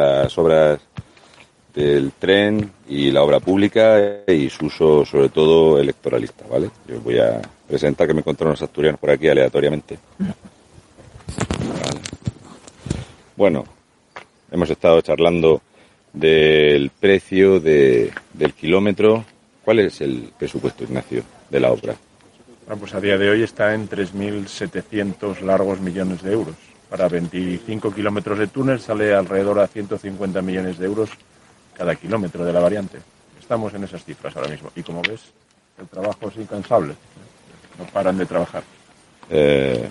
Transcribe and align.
las 0.00 0.38
obras 0.38 0.80
del 1.74 2.12
tren 2.18 2.72
y 2.88 3.10
la 3.10 3.22
obra 3.22 3.38
pública 3.38 4.22
y 4.26 4.48
su 4.50 4.66
uso 4.66 5.04
sobre 5.04 5.28
todo 5.28 5.78
electoralista, 5.78 6.44
¿vale? 6.50 6.70
Yo 6.88 7.00
voy 7.00 7.18
a 7.18 7.40
presentar 7.68 8.06
que 8.06 8.14
me 8.14 8.20
encontré 8.20 8.46
unos 8.46 8.62
asturianos 8.62 8.98
por 8.98 9.10
aquí 9.10 9.28
aleatoriamente. 9.28 9.98
Bueno, 13.36 13.64
hemos 14.50 14.68
estado 14.70 15.00
charlando 15.00 15.62
del 16.12 16.90
precio 16.90 17.60
de, 17.60 18.10
del 18.34 18.52
kilómetro. 18.54 19.24
¿Cuál 19.64 19.80
es 19.80 20.00
el 20.00 20.32
presupuesto, 20.36 20.84
Ignacio, 20.84 21.22
de 21.48 21.60
la 21.60 21.70
obra? 21.70 21.94
Bueno, 22.66 22.80
pues 22.80 22.94
a 22.94 23.00
día 23.00 23.16
de 23.16 23.30
hoy 23.30 23.42
está 23.42 23.74
en 23.74 23.88
3.700 23.88 25.40
largos 25.42 25.80
millones 25.80 26.22
de 26.22 26.32
euros. 26.32 26.69
Para 26.90 27.08
25 27.08 27.94
kilómetros 27.94 28.36
de 28.36 28.48
túnel 28.48 28.80
sale 28.80 29.14
alrededor 29.14 29.60
a 29.60 29.68
150 29.68 30.42
millones 30.42 30.76
de 30.76 30.86
euros 30.86 31.10
cada 31.76 31.94
kilómetro 31.94 32.44
de 32.44 32.52
la 32.52 32.58
variante. 32.58 32.98
Estamos 33.40 33.72
en 33.74 33.84
esas 33.84 34.04
cifras 34.04 34.34
ahora 34.36 34.48
mismo. 34.48 34.70
Y 34.74 34.82
como 34.82 35.00
ves, 35.00 35.20
el 35.78 35.86
trabajo 35.86 36.28
es 36.28 36.36
incansable. 36.36 36.94
No 37.78 37.84
paran 37.86 38.18
de 38.18 38.26
trabajar. 38.26 38.64
Eh, 39.30 39.88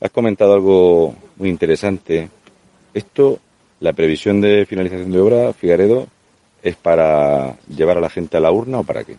has 0.00 0.10
comentado 0.10 0.54
algo 0.54 1.14
muy 1.36 1.48
interesante. 1.48 2.28
Esto, 2.92 3.38
la 3.78 3.92
previsión 3.92 4.40
de 4.40 4.66
finalización 4.66 5.12
de 5.12 5.20
obra, 5.20 5.52
Figaredo, 5.52 6.08
¿es 6.60 6.74
para 6.74 7.56
llevar 7.68 7.98
a 7.98 8.00
la 8.00 8.10
gente 8.10 8.36
a 8.36 8.40
la 8.40 8.50
urna 8.50 8.80
o 8.80 8.84
para 8.84 9.04
qué? 9.04 9.16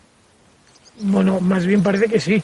Bueno, 1.00 1.40
más 1.40 1.64
bien 1.64 1.82
parece 1.82 2.06
que 2.06 2.20
sí. 2.20 2.42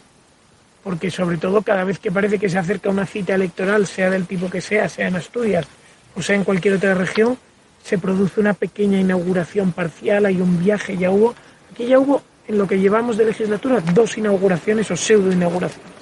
Porque 0.82 1.10
sobre 1.10 1.36
todo 1.36 1.62
cada 1.62 1.84
vez 1.84 1.98
que 1.98 2.10
parece 2.10 2.38
que 2.38 2.48
se 2.48 2.58
acerca 2.58 2.90
una 2.90 3.06
cita 3.06 3.34
electoral, 3.34 3.86
sea 3.86 4.10
del 4.10 4.26
tipo 4.26 4.50
que 4.50 4.60
sea, 4.60 4.88
sea 4.88 5.08
en 5.08 5.16
Asturias 5.16 5.66
o 6.14 6.22
sea 6.22 6.36
en 6.36 6.44
cualquier 6.44 6.74
otra 6.74 6.94
región, 6.94 7.38
se 7.82 7.98
produce 7.98 8.40
una 8.40 8.54
pequeña 8.54 9.00
inauguración 9.00 9.72
parcial, 9.72 10.26
hay 10.26 10.40
un 10.40 10.62
viaje, 10.62 10.96
ya 10.96 11.10
hubo, 11.10 11.34
aquí 11.72 11.86
ya 11.86 11.98
hubo 11.98 12.22
en 12.46 12.58
lo 12.58 12.66
que 12.66 12.78
llevamos 12.78 13.16
de 13.16 13.24
legislatura 13.24 13.80
dos 13.92 14.18
inauguraciones 14.18 14.90
o 14.90 14.96
pseudo 14.96 15.32
inauguraciones. 15.32 15.92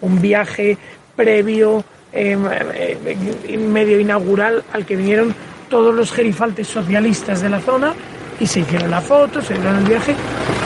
Un 0.00 0.20
viaje 0.20 0.78
previo, 1.14 1.84
eh, 2.12 2.36
eh, 2.74 3.58
medio 3.58 4.00
inaugural, 4.00 4.64
al 4.72 4.86
que 4.86 4.96
vinieron 4.96 5.34
todos 5.68 5.94
los 5.94 6.12
gerifaltes 6.12 6.66
socialistas 6.66 7.42
de 7.42 7.50
la 7.50 7.60
zona 7.60 7.94
y 8.40 8.46
se 8.46 8.60
hicieron 8.60 8.90
la 8.90 9.00
foto, 9.00 9.42
se 9.42 9.54
hicieron 9.54 9.78
el 9.78 9.84
viaje 9.84 10.14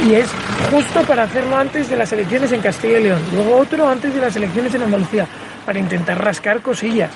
y 0.05 0.15
es 0.15 0.29
justo 0.71 1.03
para 1.07 1.25
hacerlo 1.25 1.57
antes 1.57 1.89
de 1.89 1.97
las 1.97 2.13
elecciones 2.13 2.51
en 2.53 2.61
Castilla 2.61 2.99
y 2.99 3.05
León. 3.05 3.21
Luego 3.35 3.57
otro 3.57 3.89
antes 3.89 4.15
de 4.15 4.21
las 4.21 4.35
elecciones 4.37 4.75
en 4.75 4.83
Andalucía, 4.83 5.27
para 5.65 5.79
intentar 5.79 6.23
rascar 6.23 6.61
cosillas. 6.61 7.11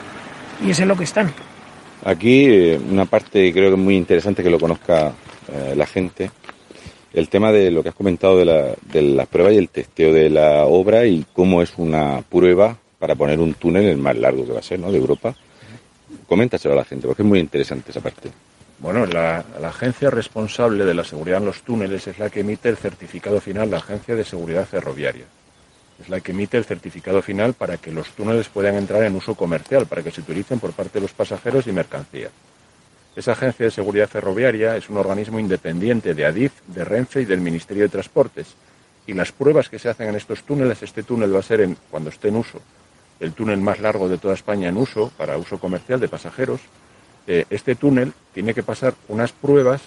Y 0.65 0.71
es 0.71 0.81
lo 0.81 0.97
que 0.97 1.05
están. 1.05 1.33
Aquí 2.05 2.47
eh, 2.47 2.81
una 2.91 3.05
parte 3.05 3.53
creo 3.53 3.71
que 3.71 3.77
es 3.77 3.81
muy 3.81 3.97
interesante 3.97 4.43
que 4.43 4.51
lo 4.51 4.61
conozca 4.61 5.13
eh, 5.53 5.75
la 5.77 5.87
gente, 5.87 6.31
el 7.13 7.29
tema 7.29 7.51
de 7.51 7.71
lo 7.71 7.83
que 7.83 7.89
has 7.89 7.95
comentado 7.95 8.37
de, 8.37 8.45
la, 8.45 8.75
de 8.93 9.03
las 9.03 9.27
pruebas 9.27 9.55
y 9.55 9.59
el 9.59 9.69
testeo 9.69 10.13
de 10.13 10.31
la 10.31 10.65
obra 10.67 11.07
y 11.07 11.25
cómo 11.33 11.63
es 11.63 11.73
una 11.77 12.23
prueba 12.23 12.77
para 12.99 13.15
poner 13.15 13.41
un 13.41 13.55
túnel 13.55 13.87
el 13.87 13.99
más 13.99 14.17
largo 14.17 14.47
que 14.47 14.53
va 14.53 14.61
a 14.61 14.63
ser, 14.63 14.79
¿no? 14.79 14.93
De 14.93 14.99
Europa. 14.99 15.35
Coméntaselo 16.29 16.75
a 16.75 16.79
la 16.79 16.85
gente, 16.85 17.07
porque 17.07 17.23
es 17.23 17.29
muy 17.29 17.41
interesante 17.41 17.91
esa 17.91 18.01
parte. 18.01 18.31
Bueno, 18.79 19.07
la, 19.07 19.43
la, 19.59 19.69
agencia 19.69 20.11
responsable 20.11 20.85
de 20.85 20.93
la 20.93 21.03
seguridad 21.03 21.39
en 21.39 21.47
los 21.47 21.63
túneles 21.63 22.07
es 22.07 22.19
la 22.19 22.29
que 22.29 22.41
emite 22.41 22.69
el 22.69 22.77
certificado 22.77 23.41
final, 23.41 23.71
la 23.71 23.79
Agencia 23.79 24.15
de 24.15 24.25
Seguridad 24.25 24.67
Ferroviaria. 24.67 25.25
Es 25.99 26.11
la 26.11 26.21
que 26.21 26.33
emite 26.33 26.59
el 26.59 26.65
certificado 26.67 27.23
final 27.23 27.55
para 27.55 27.79
que 27.79 27.91
los 27.91 28.11
túneles 28.11 28.49
puedan 28.49 28.75
entrar 28.75 29.03
en 29.05 29.17
uso 29.17 29.35
comercial, 29.35 29.87
para 29.87 30.03
que 30.03 30.11
se 30.11 30.21
utilicen 30.21 30.61
por 30.61 30.73
parte 30.73 30.99
de 30.99 31.03
los 31.03 31.13
pasajeros 31.13 31.67
y 31.67 31.73
mercancías. 31.73 32.33
Esa 33.17 33.33
agencia 33.33 33.65
de 33.65 33.71
seguridad 33.71 34.11
ferroviaria 34.11 34.77
es 34.77 34.91
un 34.91 34.99
organismo 34.99 35.39
independiente 35.41 36.13
de 36.13 36.27
ADIF, 36.27 36.53
de 36.67 36.85
Renfe 36.85 37.23
y 37.23 37.25
del 37.25 37.41
Ministerio 37.41 37.85
de 37.85 37.89
Transportes. 37.89 38.49
Y 39.07 39.15
las 39.15 39.33
pruebas 39.33 39.71
que 39.71 39.79
se 39.79 39.89
hacen 39.89 40.11
en 40.11 40.17
estos 40.17 40.43
túneles, 40.43 40.83
este 40.83 41.03
túnel 41.03 41.35
va 41.35 41.39
a 41.39 41.43
ser, 41.43 41.63
en, 41.63 41.79
cuando 41.91 42.11
esté 42.11 42.29
en 42.29 42.37
uso, 42.37 42.61
el 43.21 43.33
túnel 43.33 43.59
más 43.59 43.81
largo 43.81 44.07
de 44.11 44.19
toda 44.19 44.35
España 44.35 44.69
en 44.69 44.77
uso, 44.77 45.11
para 45.17 45.39
uso 45.39 45.59
comercial 45.59 45.99
de 45.99 46.09
pasajeros, 46.09 46.61
eh, 47.27 47.45
este 47.51 47.75
túnel 47.75 48.13
tiene 48.33 48.55
que 48.55 48.63
pasar 48.63 48.95
unas 49.09 49.33
pruebas 49.33 49.83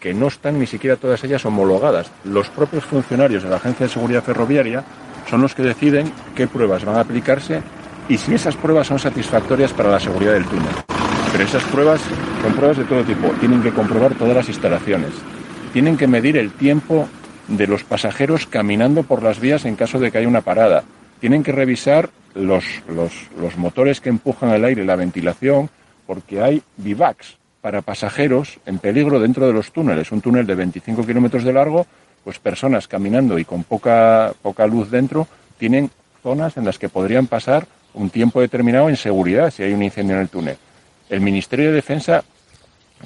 que 0.00 0.12
no 0.12 0.26
están 0.26 0.58
ni 0.58 0.66
siquiera 0.66 0.96
todas 0.96 1.22
ellas 1.24 1.44
homologadas. 1.46 2.10
Los 2.24 2.48
propios 2.50 2.84
funcionarios 2.84 3.42
de 3.42 3.48
la 3.48 3.56
Agencia 3.56 3.86
de 3.86 3.92
Seguridad 3.92 4.22
Ferroviaria 4.22 4.84
son 5.30 5.40
los 5.40 5.54
que 5.54 5.62
deciden 5.62 6.12
qué 6.34 6.46
pruebas 6.46 6.84
van 6.84 6.96
a 6.96 7.00
aplicarse 7.00 7.62
y 8.08 8.18
si 8.18 8.34
esas 8.34 8.56
pruebas 8.56 8.86
son 8.86 8.98
satisfactorias 8.98 9.72
para 9.72 9.90
la 9.90 10.00
seguridad 10.00 10.34
del 10.34 10.44
túnel. 10.44 10.74
Pero 11.32 11.44
esas 11.44 11.64
pruebas 11.64 12.00
son 12.42 12.52
pruebas 12.52 12.76
de 12.76 12.84
todo 12.84 13.02
tipo. 13.02 13.28
Tienen 13.40 13.62
que 13.62 13.72
comprobar 13.72 14.14
todas 14.14 14.36
las 14.36 14.48
instalaciones. 14.48 15.12
Tienen 15.72 15.96
que 15.96 16.06
medir 16.06 16.36
el 16.36 16.52
tiempo 16.52 17.08
de 17.48 17.66
los 17.66 17.82
pasajeros 17.84 18.46
caminando 18.46 19.02
por 19.02 19.22
las 19.22 19.40
vías 19.40 19.64
en 19.64 19.76
caso 19.76 19.98
de 19.98 20.12
que 20.12 20.18
haya 20.18 20.28
una 20.28 20.42
parada. 20.42 20.84
Tienen 21.20 21.42
que 21.42 21.52
revisar 21.52 22.10
los, 22.34 22.64
los, 22.88 23.12
los 23.40 23.56
motores 23.56 24.00
que 24.00 24.10
empujan 24.10 24.50
el 24.50 24.64
aire, 24.64 24.84
la 24.84 24.96
ventilación, 24.96 25.70
porque 26.06 26.42
hay 26.42 26.62
bivacs 26.76 27.36
para 27.60 27.82
pasajeros 27.82 28.58
en 28.66 28.78
peligro 28.78 29.20
dentro 29.20 29.46
de 29.46 29.52
los 29.52 29.72
túneles. 29.72 30.12
Un 30.12 30.20
túnel 30.20 30.46
de 30.46 30.54
25 30.54 31.06
kilómetros 31.06 31.44
de 31.44 31.52
largo, 31.52 31.86
pues 32.22 32.38
personas 32.38 32.88
caminando 32.88 33.38
y 33.38 33.44
con 33.44 33.64
poca, 33.64 34.32
poca 34.42 34.66
luz 34.66 34.90
dentro 34.90 35.26
tienen 35.58 35.90
zonas 36.22 36.56
en 36.56 36.64
las 36.64 36.78
que 36.78 36.88
podrían 36.88 37.26
pasar 37.26 37.66
un 37.94 38.10
tiempo 38.10 38.40
determinado 38.40 38.88
en 38.88 38.96
seguridad 38.96 39.50
si 39.50 39.62
hay 39.62 39.72
un 39.72 39.82
incendio 39.82 40.16
en 40.16 40.22
el 40.22 40.28
túnel. 40.28 40.56
El 41.08 41.20
Ministerio 41.20 41.66
de 41.66 41.76
Defensa 41.76 42.24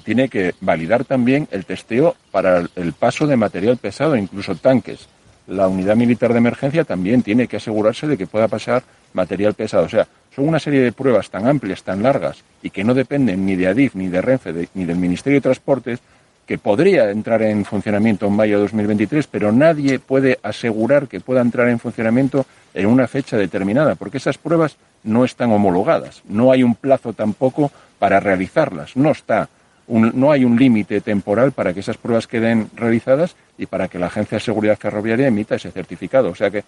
tiene 0.05 0.29
que 0.29 0.55
validar 0.61 1.05
también 1.05 1.49
el 1.51 1.65
testeo 1.65 2.17
para 2.31 2.65
el 2.77 2.93
paso 2.93 3.27
de 3.27 3.37
material 3.37 3.77
pesado, 3.77 4.17
incluso 4.17 4.55
tanques. 4.55 5.09
la 5.47 5.67
unidad 5.67 5.97
militar 5.97 6.33
de 6.33 6.39
emergencia 6.39 6.85
también 6.85 7.23
tiene 7.23 7.49
que 7.49 7.57
asegurarse 7.57 8.07
de 8.07 8.19
que 8.19 8.27
pueda 8.27 8.49
pasar 8.49 8.83
material 9.13 9.55
pesado. 9.55 9.85
O 9.85 9.89
sea, 9.89 10.07
son 10.35 10.49
una 10.49 10.59
serie 10.59 10.81
de 10.81 10.93
pruebas 10.93 11.31
tan 11.31 11.47
amplias, 11.47 11.83
tan 11.83 12.03
largas 12.03 12.43
y 12.63 12.71
que 12.71 12.85
no 12.85 12.95
dependen 12.95 13.45
ni 13.45 13.57
de 13.57 13.69
ADIF, 13.69 13.95
ni 13.95 14.09
de 14.09 14.21
Renfe, 14.23 14.69
ni 14.75 14.85
del 14.85 14.97
Ministerio 14.97 15.39
de 15.39 15.43
Transportes, 15.43 16.01
que 16.47 16.59
podría 16.59 17.11
entrar 17.11 17.43
en 17.43 17.65
funcionamiento 17.65 18.27
en 18.27 18.33
mayo 18.33 18.57
de 18.57 18.63
2023, 18.63 19.27
pero 19.27 19.53
nadie 19.53 19.99
puede 19.99 20.39
asegurar 20.43 21.07
que 21.07 21.21
pueda 21.21 21.43
entrar 21.43 21.69
en 21.69 21.79
funcionamiento 21.79 22.47
en 22.73 22.87
una 22.87 23.07
fecha 23.07 23.37
determinada, 23.37 23.97
porque 23.97 24.17
esas 24.17 24.39
pruebas 24.39 24.77
no 25.03 25.25
están 25.25 25.53
homologadas. 25.53 26.23
No 26.27 26.51
hay 26.51 26.63
un 26.63 26.75
plazo 26.75 27.13
tampoco 27.13 27.71
para 27.99 28.21
realizarlas. 28.21 28.97
No 28.97 29.11
está 29.11 29.49
no 29.89 30.31
hay 30.31 30.45
un 30.45 30.59
límite 30.59 31.01
temporal 31.01 31.53
para 31.53 31.73
que 31.73 31.81
esas 31.81 31.97
pruebas 31.97 32.27
queden 32.27 32.71
realizadas 32.77 33.37
y 33.57 33.67
para 33.67 33.89
que 33.89 33.99
la 33.99 34.07
Agencia 34.07 34.37
de 34.37 34.45
Seguridad 34.45 34.77
Ferroviaria 34.79 35.27
emita 35.27 35.55
ese 35.55 35.71
certificado. 35.71 36.29
O 36.29 36.35
sea 36.35 36.51
que 36.51 36.63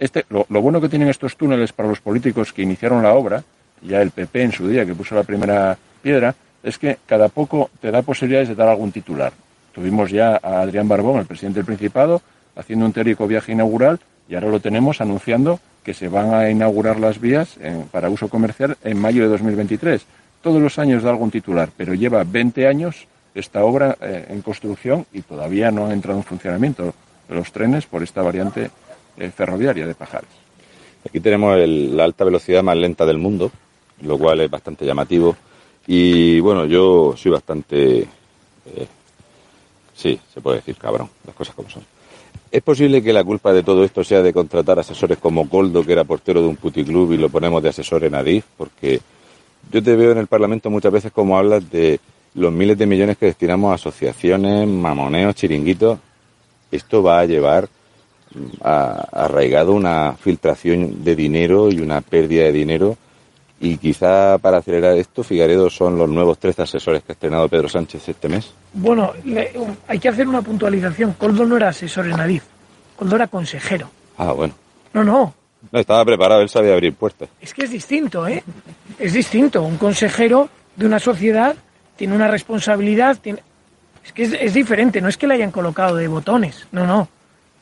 este, 0.00 0.24
lo, 0.28 0.44
bueno 0.48 0.80
que 0.80 0.88
tienen 0.88 1.08
estos 1.08 1.36
túneles 1.36 1.72
para 1.72 1.88
los 1.88 2.00
políticos 2.00 2.52
que 2.52 2.62
iniciaron 2.62 3.04
la 3.04 3.14
obra, 3.14 3.44
ya 3.82 4.02
el 4.02 4.10
PP 4.10 4.42
en 4.42 4.52
su 4.52 4.66
día 4.66 4.84
que 4.84 4.94
puso 4.94 5.14
la 5.14 5.22
primera 5.22 5.78
piedra, 6.02 6.34
es 6.62 6.76
que 6.76 6.98
cada 7.06 7.28
poco 7.28 7.70
te 7.80 7.92
da 7.92 8.02
posibilidades 8.02 8.48
de 8.48 8.56
dar 8.56 8.68
algún 8.68 8.90
titular. 8.90 9.32
Tuvimos 9.72 10.10
ya 10.10 10.40
a 10.42 10.60
Adrián 10.60 10.88
Barbón, 10.88 11.20
el 11.20 11.26
presidente 11.26 11.60
del 11.60 11.66
Principado, 11.66 12.20
haciendo 12.56 12.84
un 12.84 12.92
teórico 12.92 13.28
viaje 13.28 13.52
inaugural 13.52 14.00
y 14.28 14.34
ahora 14.34 14.48
lo 14.48 14.58
tenemos 14.58 15.00
anunciando 15.00 15.60
que 15.84 15.94
se 15.94 16.08
van 16.08 16.34
a 16.34 16.50
inaugurar 16.50 16.98
las 16.98 17.20
vías 17.20 17.56
para 17.92 18.10
uso 18.10 18.28
comercial 18.28 18.76
en 18.82 18.98
mayo 18.98 19.22
de 19.22 19.28
2023 19.28 20.04
todos 20.42 20.60
los 20.60 20.78
años 20.78 21.02
da 21.02 21.10
algún 21.10 21.30
titular, 21.30 21.70
pero 21.76 21.94
lleva 21.94 22.24
20 22.24 22.66
años 22.66 23.06
esta 23.34 23.64
obra 23.64 23.96
eh, 24.00 24.26
en 24.28 24.42
construcción 24.42 25.06
y 25.12 25.22
todavía 25.22 25.70
no 25.70 25.86
ha 25.86 25.92
entrado 25.92 26.18
en 26.18 26.24
funcionamiento 26.24 26.94
los 27.28 27.52
trenes 27.52 27.86
por 27.86 28.02
esta 28.02 28.22
variante 28.22 28.70
ferroviaria 29.34 29.86
de 29.86 29.94
Pajares. 29.94 30.30
Aquí 31.06 31.20
tenemos 31.20 31.58
la 31.58 32.04
alta 32.04 32.24
velocidad 32.24 32.62
más 32.62 32.76
lenta 32.76 33.06
del 33.06 33.18
mundo, 33.18 33.50
lo 34.02 34.18
cual 34.18 34.40
es 34.40 34.50
bastante 34.50 34.84
llamativo. 34.84 35.36
Y 35.86 36.40
bueno, 36.40 36.66
yo 36.66 37.14
soy 37.16 37.32
bastante. 37.32 38.00
Eh, 38.00 38.86
sí, 39.94 40.20
se 40.32 40.40
puede 40.40 40.58
decir 40.58 40.76
cabrón, 40.76 41.08
las 41.26 41.34
cosas 41.34 41.54
como 41.54 41.70
son. 41.70 41.82
¿Es 42.50 42.62
posible 42.62 43.02
que 43.02 43.12
la 43.12 43.24
culpa 43.24 43.52
de 43.52 43.62
todo 43.62 43.84
esto 43.84 44.02
sea 44.02 44.22
de 44.22 44.32
contratar 44.32 44.78
asesores 44.78 45.18
como 45.18 45.46
Goldo, 45.46 45.84
que 45.84 45.92
era 45.92 46.04
portero 46.04 46.42
de 46.42 46.48
un 46.48 46.56
puticlub, 46.56 47.12
y 47.12 47.16
lo 47.16 47.28
ponemos 47.28 47.62
de 47.62 47.68
asesor 47.68 48.04
en 48.04 48.16
Adif? 48.16 48.44
Porque 48.56 49.00
yo 49.70 49.82
te 49.82 49.94
veo 49.94 50.12
en 50.12 50.18
el 50.18 50.26
Parlamento 50.26 50.68
muchas 50.68 50.92
veces 50.92 51.12
como 51.12 51.38
hablas 51.38 51.70
de 51.70 52.00
los 52.34 52.52
miles 52.52 52.76
de 52.76 52.86
millones 52.86 53.18
que 53.18 53.26
destinamos 53.26 53.70
a 53.70 53.74
asociaciones, 53.74 54.66
mamoneos, 54.66 55.34
chiringuitos. 55.34 55.98
Esto 56.70 57.02
va 57.02 57.20
a 57.20 57.26
llevar 57.26 57.68
a, 58.62 59.08
arraigado 59.12 59.72
una 59.72 60.14
filtración 60.14 61.04
de 61.04 61.16
dinero 61.16 61.70
y 61.70 61.80
una 61.80 62.00
pérdida 62.00 62.44
de 62.44 62.52
dinero. 62.52 62.96
Y 63.60 63.76
quizá 63.76 64.38
para 64.38 64.58
acelerar 64.58 64.96
esto, 64.96 65.22
Figaredo 65.22 65.68
son 65.68 65.98
los 65.98 66.08
nuevos 66.08 66.38
tres 66.38 66.58
asesores 66.58 67.02
que 67.02 67.12
ha 67.12 67.14
estrenado 67.14 67.48
Pedro 67.48 67.68
Sánchez 67.68 68.08
este 68.08 68.28
mes. 68.28 68.50
Bueno, 68.72 69.12
hay 69.86 69.98
que 69.98 70.08
hacer 70.08 70.26
una 70.26 70.40
puntualización. 70.40 71.12
Coldo 71.12 71.44
no 71.44 71.56
era 71.56 71.68
asesor 71.68 72.06
en 72.06 72.18
Adif. 72.18 72.44
Coldo 72.96 73.16
era 73.16 73.26
consejero. 73.26 73.90
Ah, 74.16 74.32
bueno. 74.32 74.54
No, 74.94 75.04
no. 75.04 75.34
No, 75.72 75.78
estaba 75.78 76.04
preparado, 76.06 76.40
él 76.40 76.48
sabía 76.48 76.72
abrir 76.72 76.94
puertas. 76.94 77.28
Es 77.40 77.52
que 77.52 77.64
es 77.64 77.70
distinto, 77.70 78.26
¿eh? 78.26 78.42
Es 78.98 79.12
distinto. 79.12 79.62
Un 79.62 79.76
consejero 79.76 80.48
de 80.74 80.86
una 80.86 80.98
sociedad 80.98 81.54
tiene 81.96 82.14
una 82.14 82.28
responsabilidad, 82.28 83.18
tiene... 83.20 83.42
es 84.02 84.12
que 84.12 84.22
es, 84.22 84.54
diferente, 84.54 85.02
no 85.02 85.08
es 85.08 85.18
que 85.18 85.26
le 85.26 85.34
hayan 85.34 85.50
colocado 85.50 85.96
de 85.96 86.08
botones, 86.08 86.66
no, 86.72 86.86
no. 86.86 87.08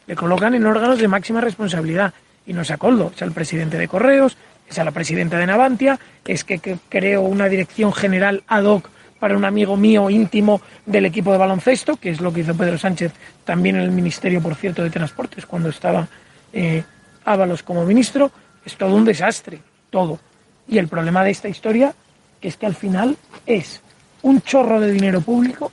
Le 0.08 0.16
colocan 0.16 0.54
en 0.54 0.66
órganos 0.66 0.98
de 0.98 1.06
máxima 1.06 1.40
responsabilidad. 1.40 2.12
Y 2.46 2.54
no 2.54 2.62
es 2.62 2.70
a 2.72 2.78
Coldo, 2.78 3.12
es 3.14 3.22
al 3.22 3.32
presidente 3.32 3.78
de 3.78 3.86
Correos, 3.86 4.36
es 4.68 4.78
a 4.78 4.84
la 4.84 4.90
presidenta 4.90 5.38
de 5.38 5.46
Navantia, 5.46 6.00
es 6.24 6.44
que, 6.44 6.58
que 6.58 6.78
creo 6.88 7.22
una 7.22 7.48
dirección 7.48 7.92
general 7.92 8.42
ad 8.48 8.64
hoc 8.64 8.88
para 9.20 9.36
un 9.36 9.44
amigo 9.44 9.76
mío 9.76 10.10
íntimo 10.10 10.60
del 10.86 11.06
equipo 11.06 11.32
de 11.32 11.38
baloncesto, 11.38 11.96
que 11.96 12.10
es 12.10 12.20
lo 12.20 12.32
que 12.32 12.40
hizo 12.40 12.56
Pedro 12.56 12.78
Sánchez 12.78 13.12
también 13.44 13.76
en 13.76 13.82
el 13.82 13.90
Ministerio, 13.90 14.40
por 14.40 14.54
cierto, 14.54 14.82
de 14.82 14.90
Transportes, 14.90 15.46
cuando 15.46 15.68
estaba 15.68 16.08
eh, 16.52 16.82
Ábalos 17.24 17.62
como 17.62 17.84
ministro, 17.84 18.30
es 18.64 18.76
todo 18.76 18.94
un 18.94 19.04
desastre, 19.04 19.60
todo. 19.90 20.18
Y 20.66 20.78
el 20.78 20.88
problema 20.88 21.24
de 21.24 21.30
esta 21.30 21.48
historia 21.48 21.94
es 22.40 22.56
que 22.56 22.66
al 22.66 22.74
final 22.74 23.16
es 23.44 23.82
un 24.22 24.40
chorro 24.42 24.80
de 24.80 24.92
dinero 24.92 25.20
público, 25.20 25.72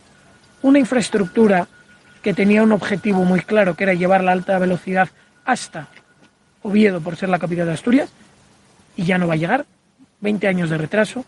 una 0.62 0.80
infraestructura 0.80 1.68
que 2.26 2.34
tenía 2.34 2.64
un 2.64 2.72
objetivo 2.72 3.24
muy 3.24 3.42
claro, 3.42 3.76
que 3.76 3.84
era 3.84 3.94
llevar 3.94 4.24
la 4.24 4.32
alta 4.32 4.58
velocidad 4.58 5.10
hasta 5.46 5.90
Oviedo 6.64 7.00
por 7.00 7.18
ser 7.18 7.30
la 7.30 7.38
capital 7.38 7.68
de 7.68 7.74
Asturias, 7.74 8.10
y 8.98 9.04
ya 9.04 9.20
no 9.20 9.28
va 9.28 9.36
a 9.36 9.38
llegar. 9.38 9.68
20 10.22 10.48
años 10.48 10.72
de 10.72 10.80
retraso, 10.80 11.24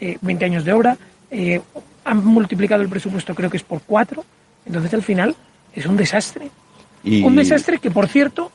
20 0.00 0.26
eh, 0.26 0.48
años 0.48 0.64
de 0.64 0.72
obra, 0.72 0.96
eh, 1.30 1.60
han 2.02 2.24
multiplicado 2.24 2.80
el 2.80 2.88
presupuesto 2.88 3.34
creo 3.34 3.50
que 3.50 3.58
es 3.58 3.62
por 3.62 3.82
cuatro, 3.82 4.24
entonces 4.64 4.94
al 4.94 5.02
final 5.02 5.36
es 5.74 5.84
un 5.84 5.98
desastre. 5.98 6.50
Un 7.04 7.36
desastre 7.36 7.76
que, 7.76 7.90
por 7.90 8.08
cierto, 8.08 8.50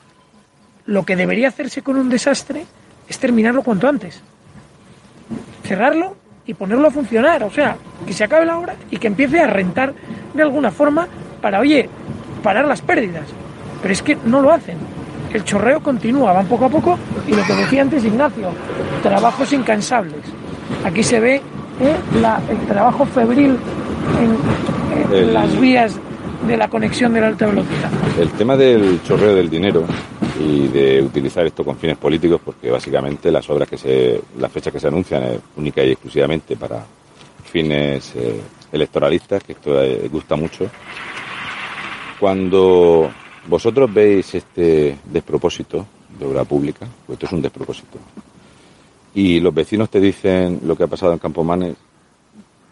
lo 0.87 1.05
que 1.05 1.15
debería 1.15 1.49
hacerse 1.49 1.83
con 1.83 1.97
un 1.97 2.09
desastre 2.09 2.65
es 3.07 3.19
terminarlo 3.19 3.61
cuanto 3.61 3.87
antes. 3.87 4.19
Cerrarlo 5.63 6.17
y 6.47 6.55
ponerlo 6.55 6.87
a 6.87 6.91
funcionar. 6.91 7.43
O 7.43 7.51
sea, 7.51 7.77
que 8.07 8.13
se 8.13 8.23
acabe 8.23 8.47
la 8.47 8.57
obra 8.57 8.75
y 8.89 8.97
que 8.97 9.05
empiece 9.05 9.39
a 9.39 9.45
rentar 9.45 9.93
de 10.33 10.41
alguna 10.41 10.71
forma 10.71 11.07
para, 11.43 11.59
oye, 11.59 11.89
parar 12.41 12.65
las 12.65 12.81
pérdidas. 12.81 13.25
Pero 13.81 13.93
es 13.93 14.01
que 14.01 14.17
no 14.25 14.41
lo 14.41 14.51
hacen. 14.51 14.77
El 15.33 15.43
chorreo 15.43 15.81
continúa, 15.81 16.31
van 16.31 16.47
poco 16.47 16.65
a 16.65 16.69
poco 16.69 16.97
y 17.27 17.35
lo 17.35 17.43
que 17.43 17.53
decía 17.53 17.81
antes 17.81 18.05
Ignacio, 18.05 18.49
trabajos 19.01 19.51
incansables. 19.51 20.21
Aquí 20.85 21.03
se 21.03 21.19
ve 21.19 21.35
eh, 21.35 21.95
el 22.49 22.67
trabajo 22.67 23.05
febril 23.05 23.57
en 25.11 25.33
las 25.33 25.59
vías 25.59 25.99
de 26.47 26.55
la 26.55 26.69
conexión 26.69 27.13
de 27.13 27.21
la 27.21 27.27
alta 27.27 27.47
velocidad. 27.47 27.89
El 28.17 28.29
tema 28.31 28.55
del 28.55 29.01
chorreo 29.03 29.35
del 29.35 29.49
dinero 29.49 29.85
y 30.39 30.67
de 30.67 31.01
utilizar 31.01 31.45
esto 31.45 31.65
con 31.65 31.75
fines 31.77 31.97
políticos, 31.97 32.39
porque 32.43 32.71
básicamente 32.71 33.31
las 33.31 33.49
obras 33.49 33.67
que 33.67 33.77
se, 33.77 34.21
las 34.37 34.51
fechas 34.51 34.71
que 34.71 34.79
se 34.79 34.87
anuncian 34.87 35.23
es 35.23 35.39
única 35.57 35.83
y 35.83 35.91
exclusivamente 35.91 36.55
para 36.55 36.85
fines 37.51 38.13
eh, 38.15 38.39
electoralistas, 38.71 39.43
que 39.43 39.53
esto 39.53 39.81
eh, 39.81 40.07
gusta 40.11 40.35
mucho. 40.35 40.69
Cuando 42.23 43.11
vosotros 43.49 43.93
veis 43.93 44.33
este 44.33 44.97
despropósito 45.03 45.85
de 46.17 46.25
obra 46.25 46.45
pública, 46.45 46.87
pues 47.05 47.17
esto 47.17 47.25
es 47.25 47.33
un 47.33 47.41
despropósito, 47.41 47.97
y 49.13 49.41
los 49.41 49.53
vecinos 49.53 49.89
te 49.89 49.99
dicen 49.99 50.61
lo 50.63 50.77
que 50.77 50.83
ha 50.83 50.87
pasado 50.87 51.11
en 51.11 51.19
Campomanes, 51.19 51.75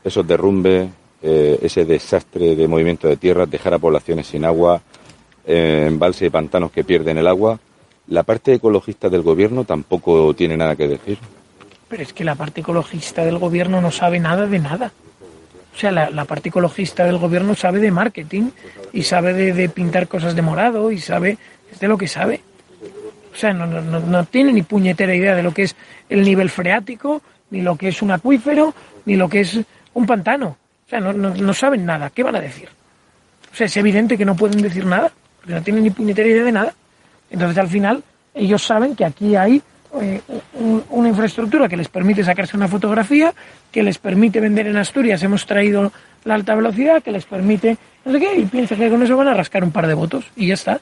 esos 0.05 0.25
derrumbes, 0.25 0.87
eh, 1.21 1.59
ese 1.61 1.83
desastre 1.83 2.55
de 2.55 2.65
movimiento 2.65 3.09
de 3.09 3.17
tierra, 3.17 3.45
dejar 3.45 3.73
a 3.73 3.79
poblaciones 3.79 4.27
sin 4.27 4.45
agua, 4.45 4.81
eh, 5.45 5.83
embalses 5.85 6.27
y 6.27 6.29
pantanos 6.29 6.71
que 6.71 6.85
pierden 6.85 7.17
el 7.17 7.27
agua. 7.27 7.59
La 8.07 8.23
parte 8.23 8.53
ecologista 8.53 9.09
del 9.09 9.21
gobierno 9.21 9.65
tampoco 9.65 10.33
tiene 10.33 10.55
nada 10.55 10.77
que 10.77 10.87
decir. 10.87 11.17
Pero 11.89 12.03
es 12.03 12.13
que 12.13 12.23
la 12.23 12.35
parte 12.35 12.61
ecologista 12.61 13.25
del 13.25 13.37
gobierno 13.37 13.81
no 13.81 13.91
sabe 13.91 14.17
nada 14.17 14.47
de 14.47 14.59
nada. 14.59 14.93
O 15.73 15.77
sea, 15.77 15.91
la, 15.91 16.25
parte 16.25 16.49
ecologista 16.49 17.05
del 17.05 17.17
gobierno 17.17 17.55
sabe 17.55 17.79
de 17.79 17.91
marketing 17.91 18.49
y 18.93 19.03
sabe 19.03 19.33
de, 19.33 19.69
pintar 19.69 20.07
cosas 20.07 20.35
de 20.35 20.41
morado 20.41 20.91
y 20.91 20.99
sabe, 20.99 21.37
es 21.71 21.79
de 21.79 21.87
lo 21.87 21.97
que 21.97 22.07
sabe. 22.07 22.41
O 23.33 23.35
sea, 23.35 23.53
no, 23.53 23.65
no, 23.65 23.81
no, 23.81 24.23
tiene 24.25 24.51
ni 24.51 24.61
puñetera 24.63 25.15
idea 25.15 25.33
de 25.33 25.43
lo 25.43 25.53
que 25.53 25.63
es 25.63 25.75
el 26.09 26.23
nivel 26.23 26.49
freático, 26.49 27.21
ni 27.49 27.61
lo 27.61 27.77
que 27.77 27.87
es 27.87 28.01
un 28.01 28.11
acuífero, 28.11 28.73
ni 29.05 29.15
lo 29.15 29.29
que 29.29 29.39
es 29.41 29.59
un 29.93 30.05
pantano. 30.05 30.57
O 30.85 30.89
sea, 30.89 30.99
no, 30.99 31.13
no 31.13 31.53
saben 31.53 31.85
nada. 31.85 32.09
¿Qué 32.09 32.21
van 32.21 32.35
a 32.35 32.41
decir? 32.41 32.67
O 33.51 33.55
sea, 33.55 33.65
es 33.65 33.77
evidente 33.77 34.17
que 34.17 34.25
no 34.25 34.35
pueden 34.35 34.61
decir 34.61 34.85
nada 34.85 35.11
porque 35.41 35.53
no 35.53 35.61
tienen 35.63 35.83
ni 35.83 35.89
puñetera 35.89 36.29
idea 36.29 36.43
de 36.43 36.51
nada. 36.51 36.73
Entonces, 37.29 37.57
al 37.57 37.67
final, 37.67 38.03
ellos 38.33 38.63
saben 38.63 38.95
que 38.95 39.05
aquí 39.05 39.35
hay 39.35 39.61
eh, 39.99 40.21
una 40.89 41.09
infraestructura 41.09 41.67
que 41.67 41.77
les 41.77 41.89
permite 41.89 42.23
sacarse 42.23 42.55
una 42.55 42.67
fotografía, 42.67 43.33
que 43.71 43.83
les 43.83 43.97
permite 43.97 44.39
vender 44.39 44.67
en 44.67 44.77
Asturias, 44.77 45.23
hemos 45.23 45.45
traído 45.45 45.91
la 46.23 46.35
alta 46.35 46.55
velocidad, 46.55 47.01
que 47.03 47.11
les 47.11 47.25
permite 47.25 47.77
no 48.05 48.11
sé 48.11 48.19
qué, 48.19 48.35
y 48.35 48.45
piensan 48.45 48.79
que 48.79 48.89
con 48.89 49.03
eso 49.03 49.15
van 49.15 49.27
a 49.27 49.33
rascar 49.33 49.63
un 49.63 49.71
par 49.71 49.87
de 49.87 49.93
votos 49.93 50.25
y 50.35 50.47
ya 50.47 50.55
está. 50.55 50.81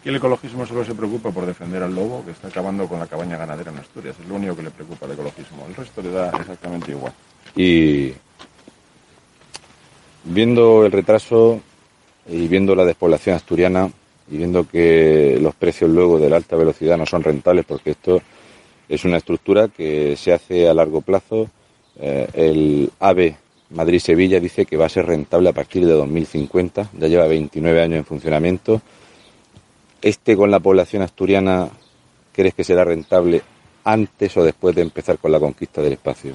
Aquí 0.00 0.08
el 0.08 0.16
ecologismo 0.16 0.66
solo 0.66 0.84
se 0.84 0.94
preocupa 0.94 1.30
por 1.30 1.46
defender 1.46 1.82
al 1.82 1.94
lobo 1.94 2.24
que 2.24 2.32
está 2.32 2.48
acabando 2.48 2.88
con 2.88 2.98
la 2.98 3.06
cabaña 3.06 3.36
ganadera 3.36 3.70
en 3.70 3.78
Asturias. 3.78 4.16
Es 4.20 4.28
lo 4.28 4.34
único 4.34 4.56
que 4.56 4.64
le 4.64 4.70
preocupa 4.70 5.06
al 5.06 5.12
ecologismo. 5.12 5.64
El 5.68 5.76
resto 5.76 6.02
le 6.02 6.10
da 6.10 6.30
exactamente 6.30 6.90
igual. 6.90 7.12
Y 7.54 8.12
viendo 10.24 10.84
el 10.84 10.90
retraso, 10.90 11.60
y 12.26 12.48
viendo 12.48 12.74
la 12.74 12.84
despoblación 12.84 13.36
asturiana 13.36 13.90
y 14.30 14.38
viendo 14.38 14.66
que 14.68 15.38
los 15.40 15.54
precios 15.54 15.90
luego 15.90 16.18
de 16.18 16.30
la 16.30 16.36
alta 16.36 16.56
velocidad 16.56 16.96
no 16.96 17.06
son 17.06 17.22
rentables 17.22 17.64
porque 17.64 17.90
esto 17.90 18.22
es 18.88 19.04
una 19.04 19.18
estructura 19.18 19.68
que 19.68 20.16
se 20.16 20.32
hace 20.32 20.68
a 20.68 20.74
largo 20.74 21.00
plazo. 21.00 21.48
Eh, 22.00 22.28
el 22.34 22.90
AVE 23.00 23.36
Madrid-Sevilla 23.70 24.40
dice 24.40 24.66
que 24.66 24.76
va 24.76 24.86
a 24.86 24.90
ser 24.90 25.06
rentable 25.06 25.48
a 25.48 25.52
partir 25.52 25.86
de 25.86 25.92
2050, 25.92 26.90
ya 26.98 27.08
lleva 27.08 27.26
29 27.26 27.82
años 27.82 27.98
en 27.98 28.04
funcionamiento 28.04 28.82
¿Este 30.02 30.36
con 30.36 30.50
la 30.50 30.58
población 30.58 31.02
asturiana 31.02 31.68
crees 32.32 32.54
que 32.54 32.64
será 32.64 32.84
rentable 32.84 33.40
antes 33.84 34.36
o 34.36 34.42
después 34.42 34.74
de 34.74 34.82
empezar 34.82 35.18
con 35.18 35.30
la 35.30 35.38
conquista 35.38 35.80
del 35.80 35.92
espacio? 35.92 36.32